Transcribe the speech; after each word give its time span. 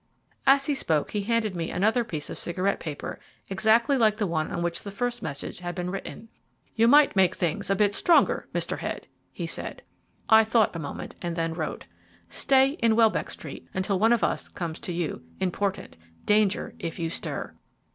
As 0.47 0.65
he 0.65 0.73
spoke 0.73 1.11
he 1.11 1.21
handed 1.21 1.55
me 1.55 1.69
another 1.69 2.03
piece 2.03 2.31
of 2.31 2.37
cigarette 2.39 2.79
paper, 2.79 3.19
exactly 3.49 3.99
like 3.99 4.17
the 4.17 4.25
one 4.25 4.51
on 4.51 4.63
which 4.63 4.81
the 4.81 4.89
first 4.89 5.21
message 5.21 5.59
had 5.59 5.75
been 5.75 5.91
written. 5.91 6.27
"You 6.75 6.87
might 6.87 7.15
make 7.15 7.35
things 7.35 7.69
a 7.69 7.75
bit 7.75 7.93
stronger, 7.93 8.47
Mr. 8.51 8.79
Head," 8.79 9.05
he 9.31 9.45
said. 9.45 9.83
I 10.27 10.43
thought 10.43 10.75
a 10.75 10.79
moment, 10.79 11.13
and 11.21 11.35
then 11.35 11.53
wrote: 11.53 11.85
"Stay 12.29 12.69
in 12.81 12.95
Welbeck 12.95 13.29
Street 13.29 13.67
until 13.75 13.99
one 13.99 14.11
of 14.11 14.23
us 14.23 14.47
comes 14.49 14.79
to 14.79 14.91
you. 14.91 15.21
Important. 15.39 15.97
Danger 16.25 16.73
if 16.79 16.97
you 16.97 17.11
stir." 17.11 17.53